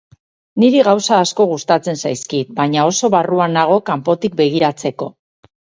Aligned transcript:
Niri 0.63 0.79
gauza 0.87 1.19
asko 1.25 1.47
gustatzen 1.51 2.01
zaizkit, 2.07 2.51
baina 2.63 2.89
oso 2.95 3.13
barruan 3.19 3.57
nago 3.61 3.81
kanpotik 3.93 4.43
begiratzeko. 4.43 5.15